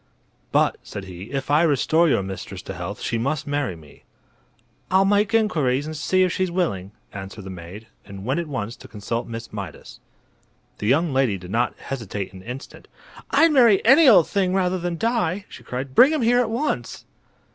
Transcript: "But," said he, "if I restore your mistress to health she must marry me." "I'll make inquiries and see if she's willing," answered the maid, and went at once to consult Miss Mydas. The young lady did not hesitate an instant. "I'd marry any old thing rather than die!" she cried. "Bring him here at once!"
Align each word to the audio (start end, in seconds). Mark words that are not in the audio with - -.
"But," 0.51 0.77
said 0.81 1.03
he, 1.05 1.25
"if 1.25 1.51
I 1.51 1.61
restore 1.61 2.09
your 2.09 2.23
mistress 2.23 2.63
to 2.63 2.73
health 2.73 3.01
she 3.01 3.19
must 3.19 3.45
marry 3.45 3.75
me." 3.75 4.03
"I'll 4.89 5.05
make 5.05 5.31
inquiries 5.35 5.85
and 5.85 5.95
see 5.95 6.23
if 6.23 6.31
she's 6.33 6.49
willing," 6.49 6.91
answered 7.13 7.43
the 7.43 7.51
maid, 7.51 7.85
and 8.03 8.25
went 8.25 8.39
at 8.39 8.47
once 8.47 8.75
to 8.77 8.87
consult 8.87 9.27
Miss 9.27 9.53
Mydas. 9.53 9.99
The 10.79 10.87
young 10.87 11.13
lady 11.13 11.37
did 11.37 11.51
not 11.51 11.77
hesitate 11.77 12.33
an 12.33 12.41
instant. 12.41 12.87
"I'd 13.29 13.51
marry 13.51 13.85
any 13.85 14.07
old 14.09 14.27
thing 14.27 14.55
rather 14.55 14.79
than 14.79 14.97
die!" 14.97 15.45
she 15.47 15.61
cried. 15.61 15.93
"Bring 15.93 16.11
him 16.11 16.23
here 16.23 16.39
at 16.39 16.49
once!" 16.49 17.05